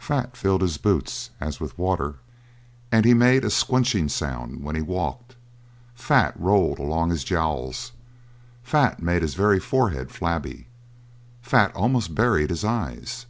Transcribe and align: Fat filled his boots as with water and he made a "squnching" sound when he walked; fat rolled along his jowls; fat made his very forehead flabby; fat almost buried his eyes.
Fat 0.00 0.36
filled 0.36 0.62
his 0.62 0.78
boots 0.78 1.30
as 1.40 1.60
with 1.60 1.78
water 1.78 2.16
and 2.90 3.04
he 3.04 3.14
made 3.14 3.44
a 3.44 3.50
"squnching" 3.50 4.10
sound 4.10 4.64
when 4.64 4.74
he 4.74 4.82
walked; 4.82 5.36
fat 5.94 6.34
rolled 6.36 6.80
along 6.80 7.10
his 7.10 7.22
jowls; 7.22 7.92
fat 8.64 9.00
made 9.00 9.22
his 9.22 9.34
very 9.34 9.60
forehead 9.60 10.10
flabby; 10.10 10.66
fat 11.40 11.72
almost 11.76 12.16
buried 12.16 12.50
his 12.50 12.64
eyes. 12.64 13.26